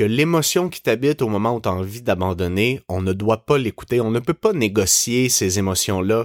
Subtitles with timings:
[0.00, 3.58] que l'émotion qui t'habite au moment où tu as envie d'abandonner, on ne doit pas
[3.58, 6.24] l'écouter, on ne peut pas négocier ces émotions-là,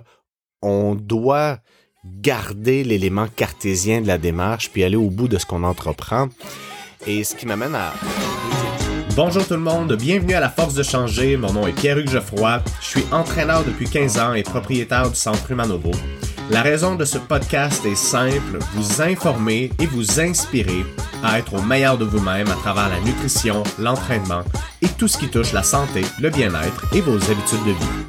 [0.61, 1.57] on doit
[2.05, 6.29] garder l'élément cartésien de la démarche puis aller au bout de ce qu'on entreprend.
[7.05, 7.91] Et ce qui m'amène à...
[9.17, 11.35] Bonjour tout le monde, bienvenue à la Force de changer.
[11.35, 12.63] Mon nom est Pierre-Hugues Geoffroy.
[12.79, 15.91] Je suis entraîneur depuis 15 ans et propriétaire du Centre Humanovo.
[16.51, 20.85] La raison de ce podcast est simple, vous informer et vous inspirer
[21.23, 24.43] à être au meilleur de vous-même à travers la nutrition, l'entraînement
[24.83, 28.05] et tout ce qui touche la santé, le bien-être et vos habitudes de vie.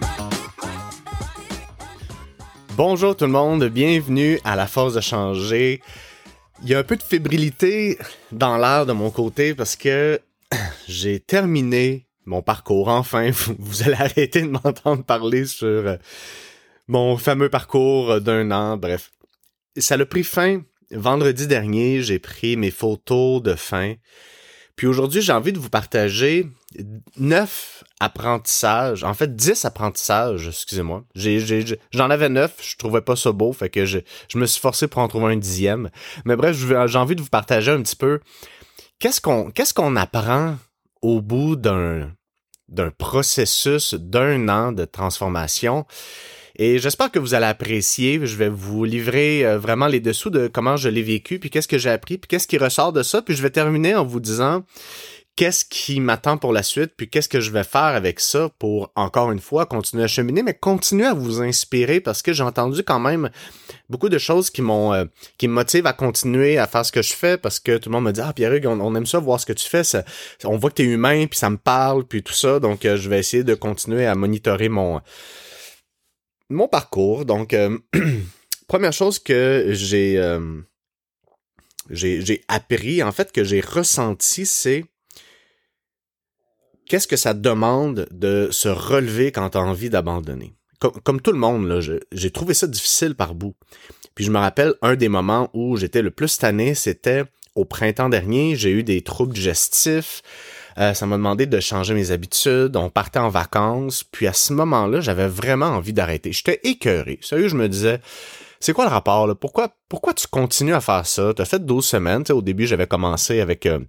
[2.77, 5.80] Bonjour tout le monde, bienvenue à la Force de changer.
[6.62, 7.98] Il y a un peu de fébrilité
[8.32, 10.21] dans l'air de mon côté parce que
[10.87, 12.88] j'ai terminé mon parcours.
[12.88, 15.96] Enfin, vous, allez arrêter de m'entendre parler sur euh,
[16.88, 18.76] mon fameux parcours d'un an.
[18.76, 19.10] Bref,
[19.76, 22.02] ça a pris fin vendredi dernier.
[22.02, 23.95] J'ai pris mes photos de fin.
[24.76, 26.46] Puis aujourd'hui, j'ai envie de vous partager
[27.16, 31.04] neuf apprentissages, en fait dix apprentissages, excusez-moi.
[31.15, 33.98] j'en avais neuf, je trouvais pas ça beau, fait que je,
[34.34, 35.90] me suis forcé pour en trouver un dixième.
[36.26, 38.21] Mais bref, j'ai envie de vous partager un petit peu
[38.98, 39.21] qu'est-ce
[39.73, 40.56] qu'on apprend
[41.00, 42.10] au bout d'un
[42.98, 45.87] processus d'un an de transformation.
[46.59, 48.18] Et j'espère que vous allez apprécier.
[48.24, 51.68] Je vais vous livrer euh, vraiment les dessous de comment je l'ai vécu, puis qu'est-ce
[51.68, 53.21] que j'ai appris, puis qu'est-ce qui ressort de ça.
[53.21, 54.65] Puis je vais terminer en vous disant
[55.37, 58.90] qu'est-ce qui m'attend pour la suite, puis qu'est-ce que je vais faire avec ça pour,
[58.96, 62.82] encore une fois, continuer à cheminer, mais continuer à vous inspirer parce que j'ai entendu
[62.82, 63.29] quand même
[63.90, 65.04] beaucoup de choses qui m'ont, euh,
[65.37, 67.97] qui me motivent à continuer à faire ce que je fais parce que tout le
[67.97, 69.82] monde me dit, ah, Pierre, on, on, aime ça, voir ce que tu fais,
[70.44, 72.97] on voit que tu es humain, puis ça me parle, puis tout ça, donc euh,
[72.97, 75.03] je vais essayer de continuer à monitorer mon,
[76.49, 77.25] mon parcours.
[77.25, 77.78] Donc, euh,
[78.69, 80.39] première chose que j'ai,
[81.91, 84.84] j'ai, j'ai appris, en fait, que j'ai ressenti, c'est
[86.87, 90.55] qu'est-ce que ça demande de se relever quand tu as envie d'abandonner?
[90.78, 91.81] Comme, tout le monde,
[92.12, 93.55] j'ai trouvé ça difficile par bout.
[94.15, 97.25] Puis je me rappelle un des moments où j'étais le plus tanné, c'était
[97.55, 98.56] au printemps dernier.
[98.56, 100.23] J'ai eu des troubles digestifs.
[100.78, 102.76] Euh, ça m'a demandé de changer mes habitudes.
[102.76, 104.04] On partait en vacances.
[104.04, 106.32] Puis à ce moment-là, j'avais vraiment envie d'arrêter.
[106.32, 107.19] J'étais écœuré.
[107.22, 108.00] Sérieux, je me disais,
[108.60, 109.26] c'est quoi le rapport?
[109.26, 109.34] Là?
[109.34, 111.32] Pourquoi, pourquoi tu continues à faire ça?
[111.34, 112.25] Tu as fait 12 semaines.
[112.31, 113.66] au début, j'avais commencé avec...
[113.66, 113.81] Euh,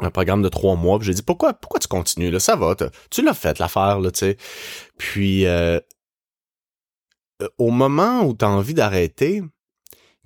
[0.00, 0.98] un programme de trois mois.
[1.02, 2.38] J'ai dit pourquoi pourquoi tu continues là?
[2.38, 2.76] Ça va
[3.10, 4.36] tu l'as fait l'affaire là tu sais.
[4.96, 5.80] Puis euh,
[7.58, 9.42] au moment où tu as envie d'arrêter,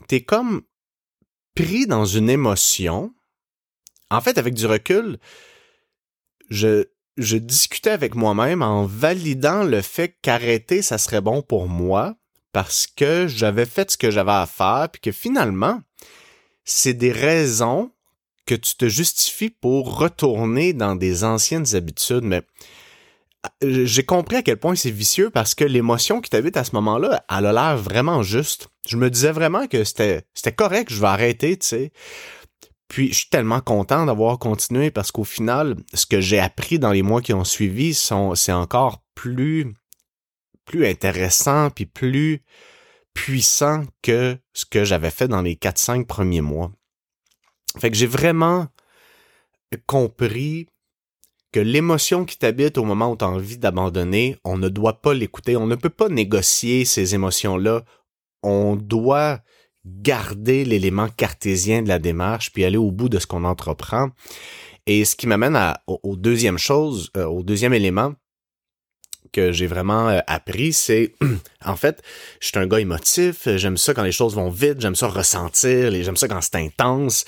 [0.09, 0.63] tu es comme
[1.55, 3.15] pris dans une émotion.
[4.11, 5.19] En fait, avec du recul,
[6.53, 12.15] je discutais avec moi-même en validant le fait qu'arrêter ça serait bon pour moi
[12.53, 15.81] parce que j'avais fait ce que j'avais à faire puis que finalement
[16.65, 17.91] c'est des raisons
[18.47, 22.43] que tu te justifies pour retourner dans des anciennes habitudes, mais
[23.65, 26.73] euh, j'ai compris à quel point c'est vicieux parce que l'émotion qui t'habite à ce
[26.75, 28.69] moment-là, elle a l'air vraiment juste.
[28.87, 30.25] Je me disais vraiment que c'était
[30.57, 31.93] correct, je vais arrêter, tu sais.
[32.93, 36.93] Puis je suis tellement content d'avoir continué parce qu'au final, ce que j'ai appris dans
[36.93, 39.73] les mois qui ont suivi c'est encore plus,
[40.67, 42.43] plus intéressant puis plus
[43.15, 46.71] puissant que ce que j'avais fait dans les 4-5 premiers mois.
[47.79, 48.67] Fait que j'ai vraiment
[49.87, 50.69] compris
[51.51, 55.15] que l'émotion qui t'habite au moment où tu as envie d'abandonner, on ne doit pas
[55.15, 57.87] l'écouter, on ne peut pas négocier ces émotions-là,
[58.43, 59.41] on doit
[59.85, 64.11] garder l'élément cartésien de la démarche puis aller au bout de ce qu'on entreprend.
[64.87, 68.15] Et ce qui m'amène au, deuxième chose, euh, au deuxième élément
[69.33, 71.15] que j'ai vraiment euh, appris, c'est
[71.65, 72.03] en fait,
[72.41, 75.91] je suis un gars émotif, j'aime ça quand les choses vont vite, j'aime ça ressentir,
[75.91, 77.25] j'aime ça quand c'est intense.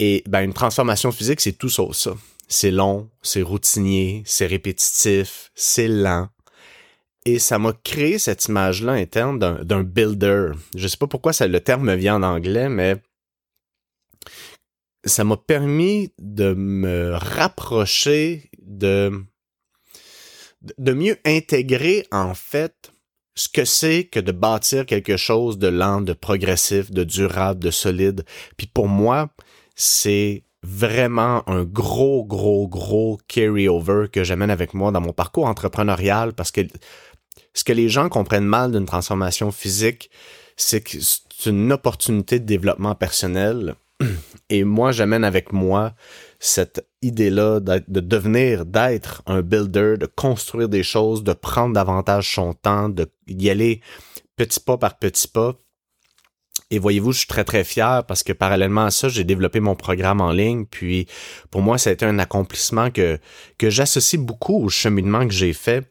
[0.00, 2.14] Et ben, une transformation physique, c'est tout ça, ça.
[2.48, 6.28] C'est long, c'est routinier, c'est répétitif, c'est lent.
[7.26, 10.52] Et ça m'a créé cette image-là interne d'un builder.
[10.76, 12.96] Je sais pas pourquoi ça, le terme me vient en anglais, mais
[15.04, 19.24] ça m'a permis de me rapprocher de,
[20.78, 22.92] de mieux intégrer, en fait,
[23.34, 27.70] ce que c'est que de bâtir quelque chose de lent, de progressif, de durable, de
[27.70, 28.24] solide.
[28.56, 29.30] Puis pour moi,
[29.74, 36.32] c'est vraiment un gros, gros, gros carry-over que j'amène avec moi dans mon parcours entrepreneurial
[36.32, 36.62] parce que
[37.54, 40.10] ce que les gens comprennent mal d'une transformation physique,
[40.56, 43.74] c'est que c'est une opportunité de développement personnel.
[44.50, 45.94] Et moi, j'amène avec moi
[46.38, 52.52] cette idée-là de devenir, d'être un builder, de construire des choses, de prendre davantage son
[52.52, 52.90] temps,
[53.26, 53.80] d'y aller
[54.36, 55.54] petit pas par petit pas
[56.70, 59.74] Et voyez-vous, je suis très très fier parce que parallèlement à ça, j'ai développé mon
[59.74, 60.66] programme en ligne.
[60.66, 61.06] Puis
[61.50, 63.18] pour moi, ça a été un accomplissement que,
[63.58, 65.88] que j'associe beaucoup au cheminement que j'ai fait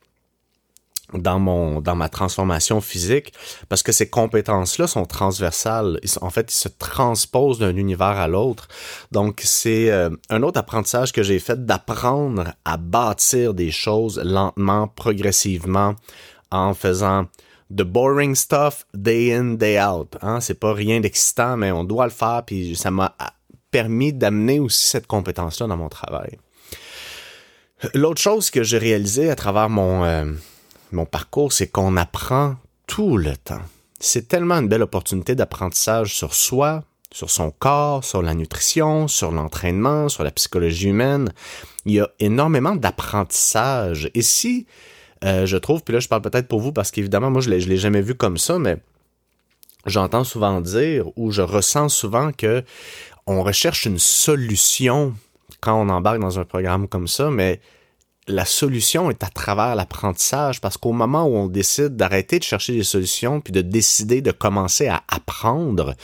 [1.13, 3.33] dans mon dans ma transformation physique
[3.69, 5.99] parce que ces compétences là sont transversales.
[6.21, 8.67] En fait ils se transposent d'un univers à l'autre.
[9.11, 14.87] Donc c'est euh, un autre apprentissage que j'ai fait d'apprendre à bâtir des choses lentement
[14.87, 15.95] progressivement
[16.51, 17.25] en faisant
[17.75, 20.39] the boring stuff day in day out hein.
[20.39, 23.15] C'est pas rien d'excitant mais on doit le faire puis ça m'a
[23.71, 26.37] permis d'amener aussi cette compétence là dans mon travail.
[27.93, 30.25] L'autre chose que j'ai réalisé à travers mon euh,
[30.93, 32.55] mon parcours, c'est qu'on apprend
[32.87, 33.61] tout le temps.
[33.99, 39.31] C'est tellement une belle opportunité d'apprentissage sur soi, sur son corps, sur la nutrition, sur
[39.31, 41.31] l'entraînement, sur la psychologie humaine.
[41.85, 44.09] Il y a énormément d'apprentissage.
[44.13, 44.65] Et si,
[45.23, 47.55] euh, je trouve, puis là je parle peut-être pour vous parce qu'évidemment, moi je ne
[47.55, 48.77] l'ai jamais vu comme ça, mais
[49.85, 52.63] j'entends souvent dire ou je ressens souvent que
[53.25, 55.13] on recherche une solution
[55.61, 57.61] quand on embarque dans un programme comme ça, mais
[58.27, 62.73] la solution est à travers l'apprentissage parce qu'au moment où on décide d'arrêter de chercher
[62.73, 65.95] des solutions puis de décider de commencer à apprendre,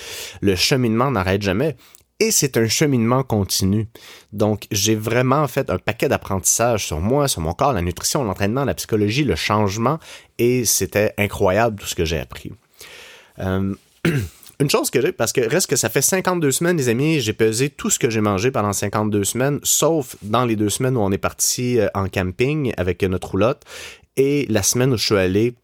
[0.42, 1.75] le cheminement n'arrête jamais.
[2.21, 3.88] Et c'est un cheminement continu.
[4.33, 8.65] Donc, j'ai vraiment fait un paquet d'apprentissages sur moi, sur mon corps, la nutrition, l'entraînement,
[8.65, 10.00] la psychologie, le changement,
[10.38, 12.51] et c'était incroyable tout ce que j'ai appris.
[13.39, 13.74] Euh,
[14.62, 17.32] Une chose que j'ai, parce que reste que ça fait 52 semaines, les amis, j'ai
[17.32, 21.00] pesé tout ce que j'ai mangé pendant 52 semaines, sauf dans les deux semaines où
[21.00, 23.64] on est parti euh, en camping avec notre roulotte
[24.18, 25.56] et la semaine où je suis allé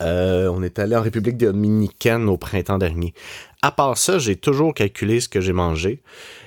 [0.00, 3.14] euh, on est allé en République dominicaine au printemps dernier.
[3.60, 6.00] À part ça, j'ai toujours calculé ce que j'ai mangé.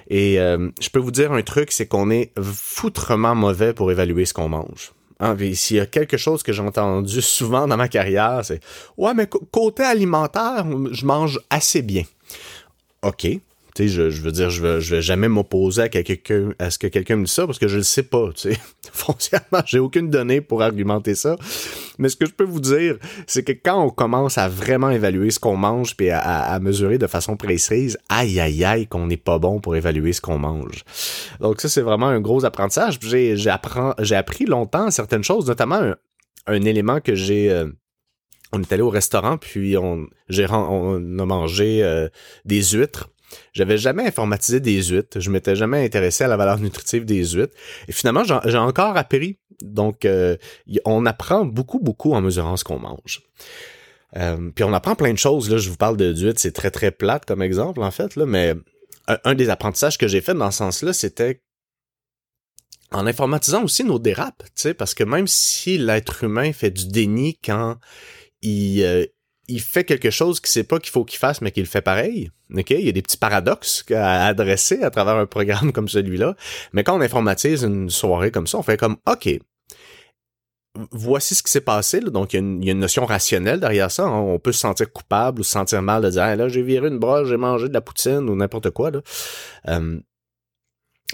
[0.09, 4.25] Et euh, je peux vous dire un truc, c'est qu'on est foutrement mauvais pour évaluer
[4.25, 4.93] ce qu'on mange.
[5.19, 8.59] Ah, s'il y a quelque chose que j'ai entendu souvent dans ma carrière, c'est
[8.97, 12.03] Ouais, mais côté alimentaire, je mange assez bien.
[13.01, 13.27] OK.
[13.75, 16.71] Tu sais, je, je, veux dire, je vais, je vais jamais m'opposer à, quelqu'un, à
[16.71, 18.59] ce que quelqu'un me dise ça parce que je le sais pas, tu sais.
[18.93, 21.35] Foncièrement, j'ai aucune donnée pour argumenter ça.
[21.99, 25.29] Mais ce que je peux vous dire, c'est que quand on commence à vraiment évaluer
[25.29, 29.39] ce qu'on mange puis à, mesurer de façon précise, aïe aïe aïe qu'on n'est pas
[29.39, 30.85] bon pour évaluer ce qu'on mange.
[31.41, 32.97] Donc ça, c'est vraiment un gros apprentissage.
[33.01, 33.53] J'ai, j'ai,
[33.99, 35.93] j'ai appris longtemps certaines choses, notamment
[36.47, 37.51] un, élément que j'ai...
[37.51, 37.67] Euh,
[38.53, 42.07] on est allé au restaurant, puis on, j'ai, on a mangé euh,
[42.45, 43.09] des huîtres.
[43.53, 45.19] J'avais jamais informatisé des huîtres.
[45.19, 47.55] Je m'étais jamais intéressé à la valeur nutritive des huîtres.
[47.87, 50.37] Et finalement, j'ai encore appris donc, euh,
[50.85, 53.21] on apprend beaucoup, beaucoup en mesurant ce qu'on mange.
[54.17, 55.49] Euh, puis on apprend plein de choses.
[55.49, 58.25] Là, je vous parle de d'huître, c'est très, très plate comme exemple, en fait, là,
[58.25, 58.53] mais
[59.23, 61.41] un, des apprentissages que j'ai fait dans ce sens-là, c'était
[62.91, 66.87] en informatisant aussi nos dérapes, tu sais, parce que même si l'être humain fait du
[66.87, 67.77] déni quand
[68.41, 69.05] il, euh,
[69.47, 72.31] il fait quelque chose qu'il sait pas qu'il faut qu'il fasse, mais qu'il fait pareil.
[72.53, 72.71] OK?
[72.71, 76.35] Il y a des petits paradoxes à adresser à travers un programme comme celui-là.
[76.73, 79.29] Mais quand on informatise une soirée comme ça, on fait comme OK.
[80.91, 82.01] Voici ce qui s'est passé.
[82.01, 84.03] Donc, il y, a une, notion rationnelle derrière ça.
[84.03, 84.19] Hein.
[84.19, 86.99] On peut se sentir coupable ou se sentir mal de dire là, j'ai viré une
[86.99, 88.91] broche, j'ai mangé de la poutine ou n'importe quoi.
[89.69, 89.99] Euh,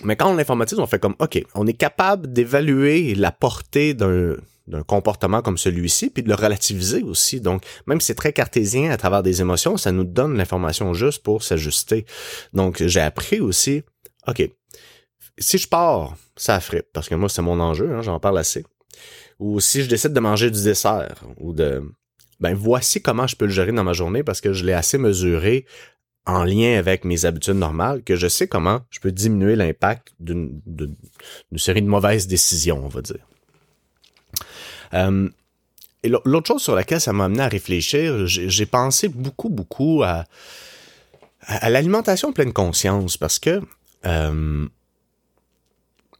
[0.04, 4.36] mais quand on informatise, on fait comme OK, on est capable d'évaluer la portée d'un
[4.67, 7.41] d'un comportement comme celui-ci, puis de le relativiser aussi.
[7.41, 11.23] Donc, même si c'est très cartésien à travers des émotions, ça nous donne l'information juste
[11.23, 12.05] pour s'ajuster.
[12.53, 13.83] Donc, j'ai appris aussi,
[14.27, 14.49] OK,
[15.37, 18.63] si je pars, ça fripe, parce que moi, c'est mon enjeu, hein, j'en parle assez.
[19.39, 21.81] Ou si je décide de manger du dessert, ou de...
[22.39, 24.97] Ben, voici comment je peux le gérer dans ma journée, parce que je l'ai assez
[24.97, 25.65] mesuré
[26.25, 30.61] en lien avec mes habitudes normales, que je sais comment je peux diminuer l'impact d'une
[31.56, 33.27] série de mauvaises décisions, on va dire.
[34.94, 35.30] Euh,
[36.04, 40.26] et l'autre chose sur laquelle ça m'a amené à réfléchir, j'ai pensé beaucoup, beaucoup à,
[41.69, 43.62] l'alimentation pleine conscience parce que
[44.06, 44.68] euh,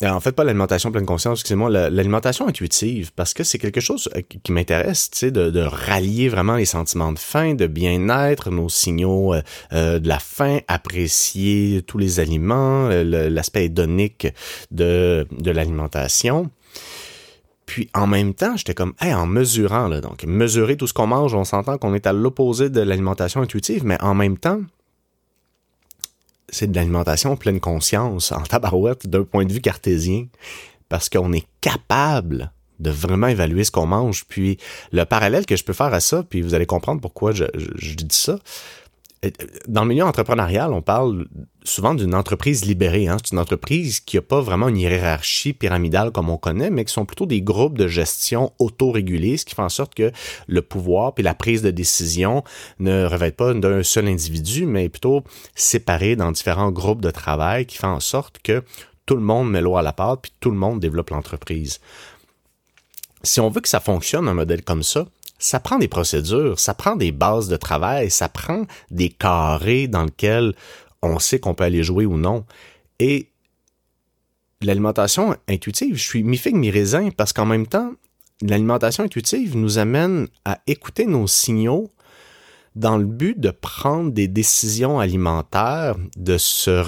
[0.04, 4.22] en fait, pas l'alimentation pleine conscience, excusez-moi, l'alimentation intuitive, parce que c'est quelque chose euh,
[4.44, 9.36] qui m'intéresse, tu sais, de, rallier vraiment les sentiments de faim, de bien-être, nos signaux
[9.72, 14.28] de la faim, apprécier tous les aliments, l'aspect hédonique
[14.72, 16.50] de l'alimentation.
[17.72, 21.08] Puis en même temps, j'étais comme, hey, en mesurant, là, donc mesurer tout ce qu'on
[21.08, 24.60] mange, on s'entend qu'on est à l'opposé de l'alimentation intuitive, mais en même temps,
[26.50, 30.26] c'est de l'alimentation pleine conscience, en tabarouette, d'un point de vue cartésien,
[30.90, 32.52] parce qu'on est capable
[32.82, 34.26] de vraiment évaluer ce qu'on mange.
[34.26, 34.58] Puis
[34.92, 38.06] le parallèle que je peux faire à ça, puis vous allez comprendre pourquoi je, dis
[38.10, 38.38] ça,
[39.68, 41.28] dans le milieu entrepreneurial, on parle
[41.64, 43.08] souvent d'une entreprise libérée.
[43.08, 43.18] Hein?
[43.24, 46.94] C'est une entreprise qui n'a pas vraiment une hiérarchie pyramidale comme on connaît, mais qui
[46.94, 50.12] sont plutôt des groupes de gestion autorégulés, ce qui fait en sorte que
[50.48, 52.44] le pouvoir et la prise de décision
[52.80, 55.24] ne revêtent pas d'un seul individu, mais plutôt
[55.54, 58.64] séparés dans différents groupes de travail, qui fait en sorte que
[59.06, 61.80] tout le monde met l'eau à la pâte, puis tout le monde développe l'entreprise.
[63.22, 65.06] Si on veut que ça fonctionne, un modèle comme ça,
[65.42, 70.04] ça prend des procédures, ça prend des bases de travail, ça prend des carrés dans
[70.04, 70.54] lesquels
[71.02, 72.46] on sait qu'on peut aller jouer ou non.
[73.00, 73.30] Et
[74.62, 77.92] l'alimentation intuitive, je suis mi-figue, mi-raisin parce qu'en même temps,
[78.42, 81.90] l'alimentation intuitive nous amène à écouter nos signaux
[82.76, 86.86] dans le but de prendre des décisions alimentaires, de se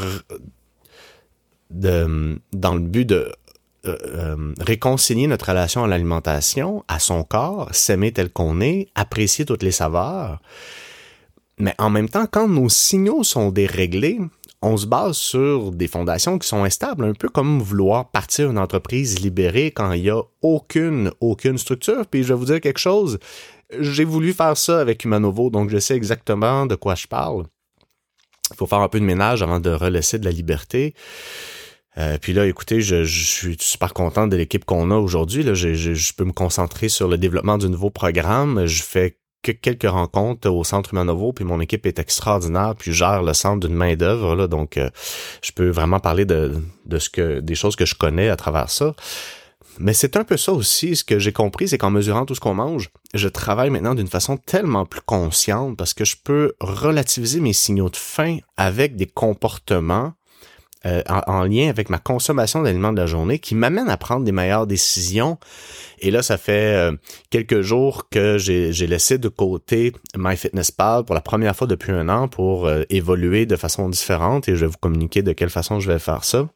[1.72, 3.34] de, dans le but de
[3.86, 9.46] euh, euh, réconcilier notre relation à l'alimentation, à son corps, s'aimer tel qu'on est, apprécier
[9.46, 10.40] toutes les saveurs.
[11.60, 14.20] Mais en même temps, quand nos signaux sont déréglés,
[14.62, 18.58] on se base sur des fondations qui sont instables, un peu comme vouloir partir une
[18.58, 22.06] entreprise libérée quand il n'y a aucune, aucune structure.
[22.08, 23.20] Puis je vais vous dire quelque chose,
[23.80, 27.44] j'ai voulu faire ça avec Humanovo, donc je sais exactement de quoi je parle.
[28.52, 30.94] Il faut faire un peu de ménage avant de relaisser de la liberté.
[31.98, 35.44] Euh, puis là, écoutez, je, suis super content de l'équipe qu'on a aujourd'hui.
[35.44, 38.66] Là, je, je, peux me concentrer sur le développement du nouveau programme.
[38.66, 43.22] Je fais que quelques rencontres au Centre Humanovo, puis mon équipe est extraordinaire, puis gère
[43.22, 44.48] le centre d'une main d'œuvre.
[44.48, 44.90] Donc, euh,
[45.44, 46.62] je peux vraiment parler de
[46.98, 48.96] ce que des choses que je connais à travers ça.
[49.80, 52.40] Mais c'est un peu ça aussi, ce que j'ai compris, c'est qu'en mesurant tout ce
[52.40, 57.40] qu'on mange, je travaille maintenant d'une façon tellement plus consciente parce que je peux relativiser
[57.40, 60.14] mes signaux de faim avec des comportements
[60.86, 64.34] euh, en, lien avec ma consommation d'aliments de la journée qui m'amène à prendre des
[64.34, 65.38] meilleures décisions.
[66.00, 66.92] Et là, ça fait euh,
[67.30, 72.28] quelques jours que j'ai laissé de côté MyFitnessPal pour la première fois depuis un an
[72.28, 75.90] pour euh, évoluer de façon différente et je vais vous communiquer de quelle façon je
[75.90, 76.50] vais faire ça.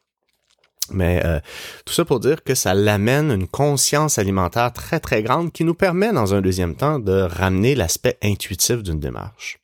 [0.90, 1.22] Mais
[1.84, 5.74] tout ça pour dire que ça l'amène une conscience alimentaire très très grande qui nous
[5.74, 9.58] permet dans un deuxième temps de ramener l'aspect intuitif d'une démarche.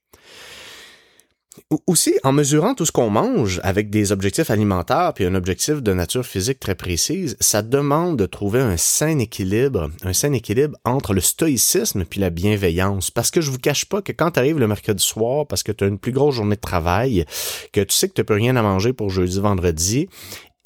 [1.87, 5.92] Aussi, en mesurant tout ce qu'on mange avec des objectifs alimentaires puis un objectif de
[5.92, 11.14] nature physique très précise, ça demande de trouver un sain équilibre, un sain équilibre entre
[11.14, 13.11] le stoïcisme puis la bienveillance.
[13.11, 15.73] Parce que je vous cache pas que quand tu arrives le mercredi soir, parce que
[15.73, 17.25] tu as une plus grosse journée de travail,
[17.73, 20.08] que tu sais que tu peux rien à manger pour jeudi, vendredi,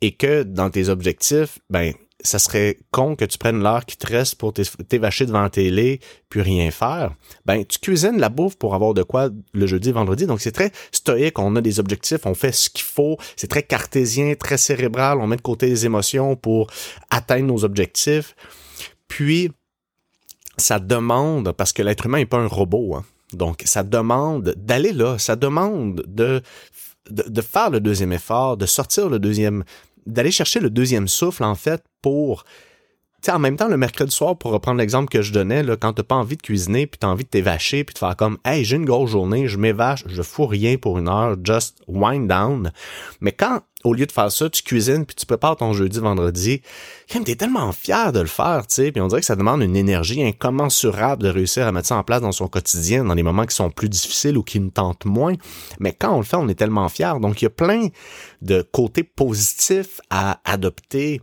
[0.01, 4.07] et que dans tes objectifs, ben ça serait con que tu prennes l'heure qui te
[4.07, 7.15] reste pour t'évacher devant la télé puis rien faire.
[7.47, 10.27] Ben, tu cuisines la bouffe pour avoir de quoi le jeudi, vendredi.
[10.27, 11.39] Donc, c'est très stoïque.
[11.39, 13.17] On a des objectifs, on fait ce qu'il faut.
[13.37, 15.19] C'est très cartésien, très cérébral.
[15.21, 16.69] On met de côté les émotions pour
[17.11, 18.35] atteindre nos objectifs.
[19.07, 19.51] Puis,
[20.59, 23.05] ça demande, parce que l'être humain n'est pas un robot, hein.
[23.33, 26.43] donc ça demande d'aller là, ça demande de,
[27.41, 29.65] faire le deuxième effort, de sortir le deuxième,
[30.09, 32.45] d'aller chercher le deuxième souffle, en fait, pour
[33.23, 35.93] sais, en même temps, le mercredi soir, pour reprendre l'exemple que je donnais, là, quand
[35.93, 38.65] t'as pas envie de cuisiner, puis t'as envie de t'évacher, puis de faire comme, hey,
[38.65, 42.73] j'ai une grosse journée, je m'évache, je fous rien pour une heure, just wind down.
[43.21, 46.63] Mais quand, au lieu de faire ça, tu cuisines, puis tu prépares ton jeudi, vendredi,
[47.09, 49.77] t'es tellement fier de le faire, tu sais, puis on dirait que ça demande une
[49.77, 53.47] énergie incommensurable de réussir à mettre ça en place dans son quotidien, dans les moments
[53.47, 55.35] qui sont plus difficiles ou qui nous tentent moins.
[55.79, 57.21] Mais quand on le fait, on est tellement fier.
[57.21, 57.89] Donc, il y a plein
[58.43, 61.21] de côtés positifs à adopter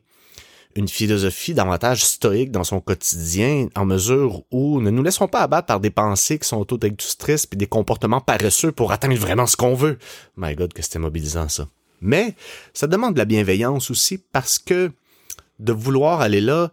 [0.77, 5.67] une philosophie davantage stoïque dans son quotidien, en mesure où ne nous laissons pas abattre
[5.67, 9.73] par des pensées qui sont auto-destructrices puis des comportements paresseux pour atteindre vraiment ce qu'on
[9.73, 9.97] veut.
[10.35, 11.67] My God, que c'était mobilisant ça.
[12.05, 12.35] Mais
[12.73, 14.91] ça demande de la bienveillance aussi parce que
[15.59, 16.71] de vouloir aller là,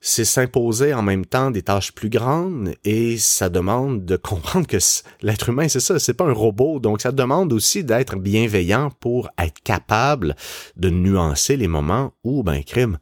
[0.00, 4.78] c'est s'imposer en même temps des tâches plus grandes et ça demande de comprendre que
[5.22, 6.78] l'être humain, c'est ça, c'est pas un robot.
[6.78, 10.36] Donc, ça demande aussi d'être bienveillant pour être capable
[10.76, 12.98] de nuancer les moments où, ben, crime,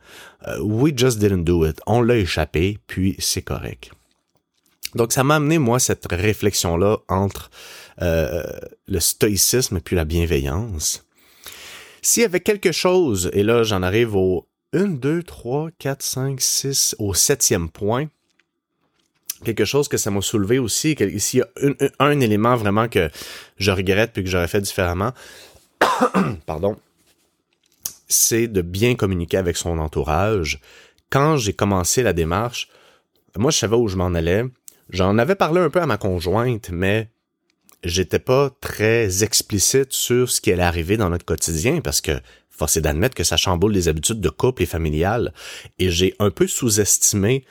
[0.48, 1.80] euh, we just didn't do it.
[1.86, 3.90] On l'a échappé, puis c'est correct.
[4.94, 7.50] Donc, ça m'a amené, moi, cette réflexion-là entre
[8.00, 8.42] euh,
[8.88, 11.05] le stoïcisme et puis la bienveillance.
[12.06, 16.40] S'il y avait quelque chose, et là, j'en arrive au 1, 2, 3, 4, 5,
[16.40, 18.06] 6 au septième point.
[19.44, 21.48] Quelque chose que ça m'a soulevé aussi, s'il y a
[21.98, 23.10] un, élément vraiment que
[23.56, 25.14] je regrette puis que j'aurais fait différemment,
[26.46, 26.76] pardon,
[28.06, 30.60] c'est de bien communiquer avec son entourage.
[31.10, 32.68] Quand j'ai commencé la démarche,
[33.36, 34.44] moi je savais où je m'en allais.
[34.90, 37.10] J'en avais parlé un peu à ma conjointe, mais
[37.86, 42.76] j'étais pas très explicite sur ce qui allait arriver dans notre quotidien parce que force
[42.76, 45.32] est d'admettre que ça chamboule les habitudes de couple et familiales.
[45.78, 47.44] Et j'ai un peu sous-estimé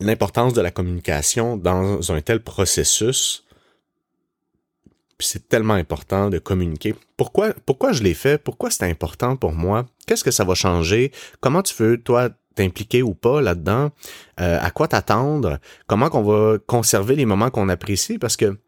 [0.00, 3.44] l'importance de la communication dans un tel processus
[5.18, 6.94] Puis c'est tellement important de communiquer.
[7.16, 8.38] Pourquoi, pourquoi je l'ai fait?
[8.38, 9.86] Pourquoi c'est important pour moi?
[10.06, 11.12] Qu'est-ce que ça va changer?
[11.40, 13.90] Comment tu veux, toi, t'impliquer ou pas là-dedans?
[14.40, 15.58] Euh, à quoi t'attendre?
[15.86, 18.18] Comment qu'on va conserver les moments qu'on apprécie?
[18.18, 18.58] Parce que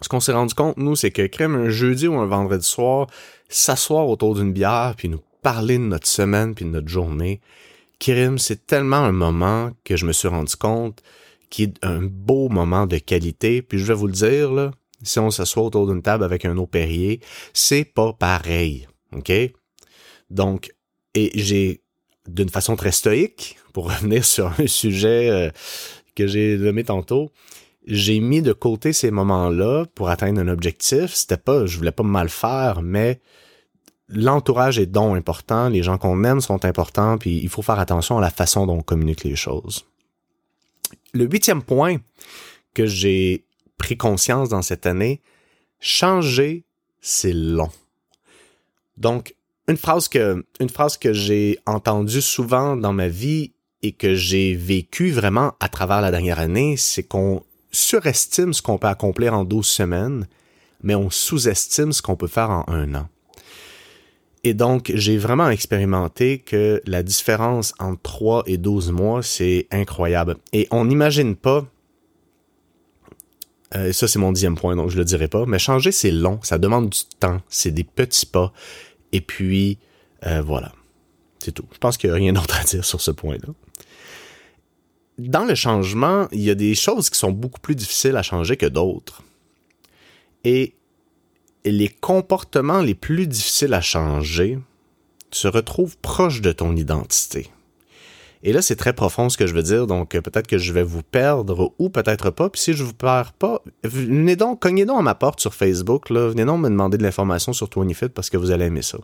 [0.00, 3.06] ce qu'on s'est rendu compte, nous, c'est que crème un jeudi ou un vendredi soir,
[3.48, 7.40] s'asseoir autour d'une bière, puis nous parler de notre semaine, puis de notre journée,
[7.98, 11.02] Kirim, c'est tellement un moment que je me suis rendu compte
[11.50, 13.62] qui est un beau moment de qualité.
[13.62, 14.72] Puis je vais vous le dire, là,
[15.02, 16.68] si on s'assoit autour d'une table avec un eau
[17.52, 18.88] c'est pas pareil.
[19.12, 19.32] OK?
[20.30, 20.74] Donc,
[21.14, 21.83] et j'ai,
[22.28, 25.50] d'une façon très stoïque, pour revenir sur un sujet euh,
[26.14, 27.30] que j'ai nommé tantôt,
[27.86, 31.12] j'ai mis de côté ces moments-là pour atteindre un objectif.
[31.12, 33.20] C'était pas, je voulais pas mal faire, mais
[34.08, 38.18] l'entourage est donc important, les gens qu'on aime sont importants, puis il faut faire attention
[38.18, 39.84] à la façon dont on communique les choses.
[41.12, 41.98] Le huitième point
[42.74, 43.44] que j'ai
[43.78, 45.20] pris conscience dans cette année,
[45.80, 46.64] changer,
[47.00, 47.70] c'est long.
[48.96, 49.34] Donc,
[49.68, 53.52] une phrase que, j'ai entendue souvent dans ma vie
[53.82, 58.78] et que j'ai vécu vraiment à travers la dernière année, c'est qu'on surestime ce qu'on
[58.78, 60.26] peut accomplir en 12 semaines,
[60.82, 63.08] mais on sous-estime ce qu'on peut faire en un an.
[64.46, 70.36] Et donc, j'ai vraiment expérimenté que la différence entre 3 et 12 mois, c'est incroyable.
[70.52, 71.64] Et on n'imagine pas,
[73.74, 76.38] euh, ça c'est mon dixième point, donc je le dirai pas, mais changer c'est long,
[76.42, 78.52] ça demande du temps, c'est des petits pas.
[79.14, 79.78] Et puis,
[80.26, 80.72] euh, voilà,
[81.38, 81.64] c'est tout.
[81.72, 83.48] Je pense qu'il n'y a rien d'autre à dire sur ce point-là.
[85.18, 88.56] Dans le changement, il y a des choses qui sont beaucoup plus difficiles à changer
[88.56, 89.22] que d'autres.
[90.42, 90.74] Et
[91.64, 94.58] les comportements les plus difficiles à changer
[95.30, 97.52] se retrouvent proches de ton identité.
[98.46, 100.72] Et là, c'est très profond ce que je veux dire, donc euh, peut-être que je
[100.74, 102.50] vais vous perdre ou peut-être pas.
[102.50, 106.10] Puis si je vous perds pas, venez donc, cognez donc à ma porte sur Facebook,
[106.10, 108.98] là, venez donc me demander de l'information sur TonyFit parce que vous allez aimer ça.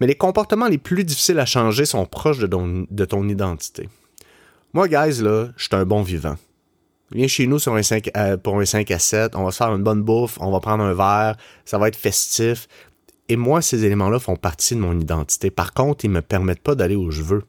[0.00, 3.88] Mais les comportements les plus difficiles à changer sont proches de ton, de ton identité.
[4.74, 6.36] Moi, guys, là, je suis un bon vivant.
[7.12, 9.56] Viens chez nous sur un 5, euh, pour un 5 à 7, on va se
[9.56, 12.68] faire une bonne bouffe, on va prendre un verre, ça va être festif.
[13.28, 15.50] Et moi, ces éléments-là font partie de mon identité.
[15.50, 17.42] Par contre, ils me permettent pas d'aller où je veux.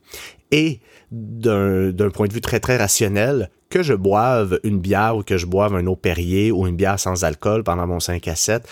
[0.52, 0.80] Et
[1.12, 5.46] d'un point de vue très, très rationnel, que je boive une bière ou que je
[5.46, 8.68] boive un eau Perrier ou une bière sans alcool pendant mon 5 à 7,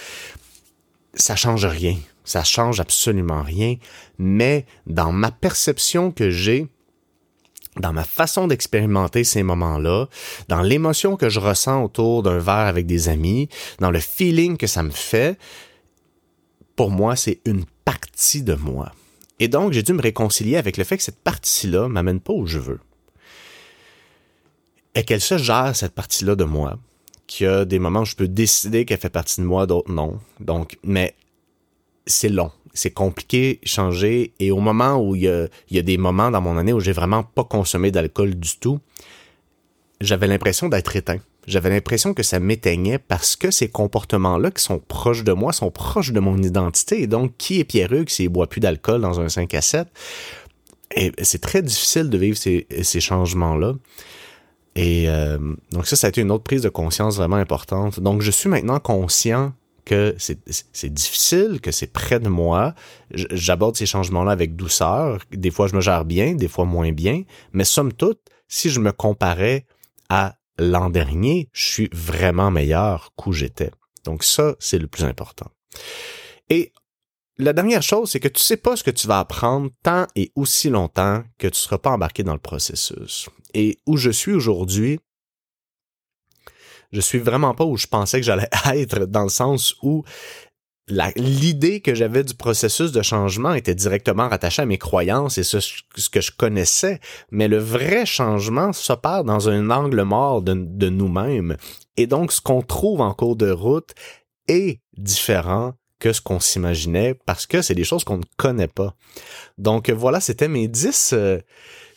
[1.13, 1.95] ça change rien.
[2.25, 3.77] Ça change absolument rien.
[4.17, 6.67] Mais dans ma perception que j'ai,
[7.79, 10.07] dans ma façon d'expérimenter ces moments-là,
[10.47, 14.67] dans l'émotion que je ressens autour d'un verre avec des amis, dans le feeling que
[14.67, 15.39] ça me fait,
[16.75, 18.91] pour moi, c'est une partie de moi.
[19.39, 22.45] Et donc, j'ai dû me réconcilier avec le fait que cette partie-là m'amène pas où
[22.45, 22.79] je veux.
[24.95, 26.77] Et qu'elle se gère, cette partie-là de moi,
[27.27, 29.91] qu'il y a des moments où je peux décider qu'elle fait partie de moi, d'autres
[29.91, 30.19] non.
[30.39, 31.15] Donc, mais
[32.05, 34.33] c'est long c'est compliqué changer.
[34.39, 36.73] Et au moment où il y a, il y a des moments dans mon année
[36.73, 38.79] où j'ai vraiment pas consommé d'alcool du tout,
[40.01, 41.19] j'avais l'impression d'être éteint.
[41.47, 45.71] J'avais l'impression que ça m'éteignait parce que ces comportements-là qui sont proches de moi sont
[45.71, 47.07] proches de mon identité.
[47.07, 49.87] Donc, qui est Pierre-Hugues s'il boit plus d'alcool dans un 5 à 7?
[50.95, 53.73] Et c'est très difficile de vivre ces, ces changements-là.
[54.75, 55.37] Et euh,
[55.71, 57.99] donc ça, ça a été une autre prise de conscience vraiment importante.
[57.99, 59.53] Donc, je suis maintenant conscient
[59.85, 62.75] que c'est difficile, que c'est près de moi.
[63.11, 65.19] J'aborde ces changements-là avec douceur.
[65.31, 67.23] Des fois, je me gère bien, des fois moins bien.
[67.53, 69.65] Mais somme toute, si je me comparais
[70.09, 73.71] à l'an dernier, je suis vraiment meilleur qu'où j'étais.
[74.03, 75.49] Donc ça, c'est le plus important.
[76.49, 76.71] Et
[77.37, 80.31] la dernière chose, c'est que tu sais pas ce que tu vas apprendre tant et
[80.35, 83.29] aussi longtemps que tu seras pas embarqué dans le processus.
[83.53, 84.99] Et où je suis aujourd'hui,
[86.91, 90.03] je suis vraiment pas où je pensais que j'allais être dans le sens où
[90.89, 95.59] l'idée que j'avais du processus de changement était directement rattachée à mes croyances et ce,
[95.59, 96.99] ce que je connaissais.
[97.31, 101.57] Mais le vrai changement s'opère dans un angle mort de, de nous-mêmes.
[101.97, 103.91] Et donc, ce qu'on trouve en cours de route
[104.47, 108.95] est différent que ce qu'on s'imaginait parce que c'est des choses qu'on ne connaît pas.
[109.57, 111.13] Donc voilà, c'était mes dix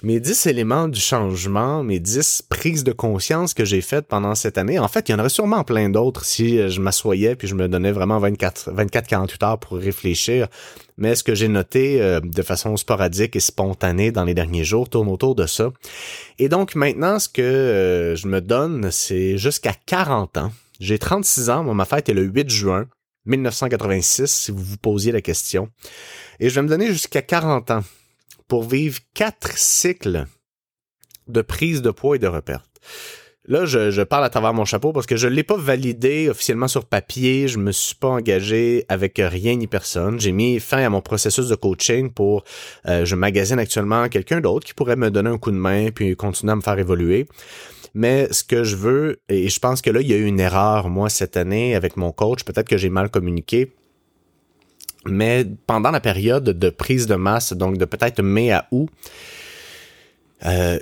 [0.02, 4.58] mes dix éléments du changement, mes dix prises de conscience que j'ai faites pendant cette
[4.58, 4.78] année.
[4.78, 7.54] En fait, il y en aurait sûrement plein d'autres si euh, je m'assoyais puis je
[7.54, 10.48] me donnais vraiment 24, 24, 48 heures pour réfléchir.
[10.96, 14.88] Mais ce que j'ai noté euh, de façon sporadique et spontanée dans les derniers jours
[14.88, 15.70] tourne autour de ça.
[16.38, 20.52] Et donc maintenant, ce que euh, je me donne, c'est jusqu'à 40 ans.
[20.80, 22.86] J'ai 36 ans, ma fête est le 8 juin
[23.26, 25.68] 1986, si vous vous posiez la question.
[26.40, 27.84] Et je vais me donner jusqu'à 40 ans
[28.52, 30.26] pour vivre quatre cycles
[31.26, 32.68] de prise de poids et de reperte.
[33.46, 36.84] Là, je, parle à travers mon chapeau parce que je l'ai pas validé officiellement sur
[36.84, 37.48] papier.
[37.48, 40.20] Je me suis pas engagé avec rien ni personne.
[40.20, 42.44] J'ai mis fin à mon processus de coaching pour,
[42.88, 46.14] euh, je magasine actuellement quelqu'un d'autre qui pourrait me donner un coup de main puis
[46.14, 47.28] continuer à me faire évoluer.
[47.94, 50.40] Mais ce que je veux, et je pense que là, il y a eu une
[50.40, 52.44] erreur, moi, cette année, avec mon coach.
[52.44, 53.72] Peut-être que j'ai mal communiqué.
[55.06, 58.88] Mais pendant la période de prise de masse, donc de peut-être mai à août,
[60.44, 60.78] euh,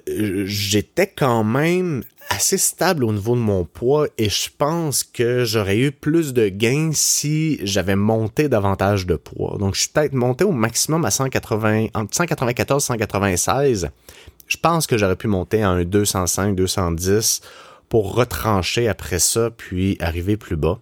[0.46, 5.78] j'étais quand même assez stable au niveau de mon poids et je pense que j'aurais
[5.78, 9.58] eu plus de gains si j'avais monté davantage de poids.
[9.58, 13.90] Donc je suis peut-être monté au maximum à 180 entre 194 196.
[14.46, 17.40] Je pense que j'aurais pu monter à un 205 210
[17.88, 20.78] pour retrancher après ça puis arriver plus bas.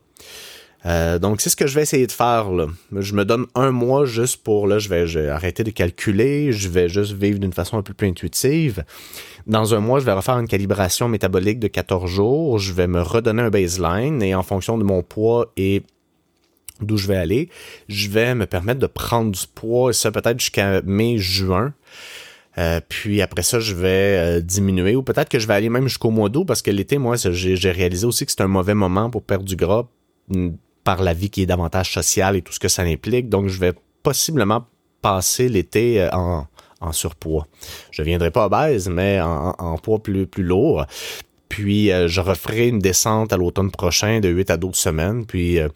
[0.86, 2.50] Euh, donc, c'est ce que je vais essayer de faire.
[2.50, 2.66] Là.
[2.92, 6.88] Je me donne un mois juste pour, là, je vais, arrêter de calculer, je vais
[6.88, 8.84] juste vivre d'une façon un peu plus intuitive.
[9.46, 13.00] Dans un mois, je vais refaire une calibration métabolique de 14 jours, je vais me
[13.00, 15.82] redonner un baseline et en fonction de mon poids et
[16.80, 17.48] d'où je vais aller,
[17.88, 21.74] je vais me permettre de prendre du poids, et ça peut-être jusqu'à mai-juin.
[22.56, 25.86] Euh, puis après ça, je vais euh, diminuer ou peut-être que je vais aller même
[25.86, 29.10] jusqu'au mois d'août parce que l'été, moi, j'ai réalisé aussi que c'est un mauvais moment
[29.10, 29.86] pour perdre du gras
[30.88, 33.28] par la vie qui est davantage sociale et tout ce que ça implique.
[33.28, 34.64] Donc, je vais possiblement
[35.02, 36.46] passer l'été euh, en,
[36.80, 37.46] en surpoids.
[37.90, 40.86] Je viendrai pas obèse, mais en, poids plus, plus lourd.
[41.50, 45.58] Puis euh, je referai une descente à l'automne prochain de 8 à 12 semaines, puis
[45.58, 45.68] euh,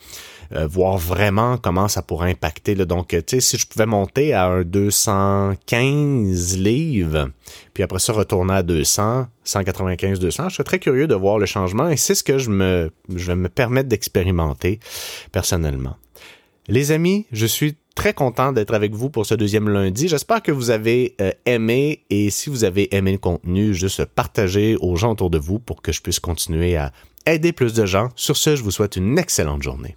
[0.69, 2.75] voir vraiment comment ça pourrait impacter.
[2.75, 2.85] Là.
[2.85, 7.31] Donc, tu sais, si je pouvais monter à un 215 livres,
[7.75, 11.47] puis après ça retourner à 200, 195, 200, je serais très curieux de voir le
[11.47, 14.81] changement et c'est ce que je me, je vais me permettre d'expérimenter
[15.33, 15.97] personnellement.
[16.69, 20.09] Les amis, je suis très content d'être avec vous pour ce deuxième lundi.
[20.09, 24.77] J'espère que vous avez euh, aimé et si vous avez aimé le contenu, juste partagez
[24.81, 26.93] aux gens autour de vous pour que je puisse continuer à
[27.27, 28.09] aider plus de gens.
[28.17, 29.97] Sur ce, je vous souhaite une excellente journée.